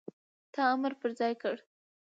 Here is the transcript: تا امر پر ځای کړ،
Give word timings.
تا 0.53 0.61
امر 0.73 0.93
پر 0.99 1.09
ځای 1.19 1.33
کړ، 1.41 1.55